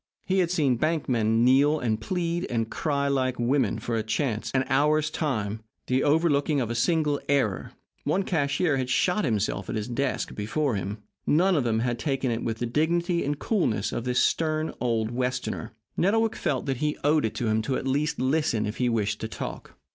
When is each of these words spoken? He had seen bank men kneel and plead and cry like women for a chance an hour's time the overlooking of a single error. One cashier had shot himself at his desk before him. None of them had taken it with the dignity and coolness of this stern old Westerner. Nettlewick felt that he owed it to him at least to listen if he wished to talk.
He 0.25 0.39
had 0.39 0.49
seen 0.49 0.77
bank 0.77 1.07
men 1.07 1.45
kneel 1.45 1.77
and 1.79 2.01
plead 2.01 2.47
and 2.49 2.71
cry 2.71 3.07
like 3.07 3.37
women 3.37 3.77
for 3.77 3.95
a 3.95 4.01
chance 4.01 4.49
an 4.51 4.65
hour's 4.67 5.11
time 5.11 5.61
the 5.85 6.03
overlooking 6.03 6.59
of 6.59 6.71
a 6.71 6.73
single 6.73 7.21
error. 7.29 7.73
One 8.03 8.23
cashier 8.23 8.77
had 8.77 8.89
shot 8.89 9.23
himself 9.25 9.69
at 9.69 9.75
his 9.75 9.87
desk 9.87 10.33
before 10.33 10.73
him. 10.73 11.03
None 11.27 11.55
of 11.55 11.63
them 11.65 11.81
had 11.81 11.99
taken 11.99 12.31
it 12.31 12.41
with 12.43 12.57
the 12.57 12.65
dignity 12.65 13.23
and 13.23 13.37
coolness 13.37 13.91
of 13.91 14.05
this 14.05 14.19
stern 14.19 14.73
old 14.81 15.11
Westerner. 15.11 15.71
Nettlewick 15.95 16.35
felt 16.35 16.65
that 16.65 16.77
he 16.77 16.97
owed 17.03 17.23
it 17.25 17.35
to 17.35 17.45
him 17.47 17.59
at 17.63 17.85
least 17.87 18.15
to 18.17 18.23
listen 18.23 18.65
if 18.65 18.77
he 18.77 18.89
wished 18.89 19.21
to 19.21 19.27
talk. 19.27 19.77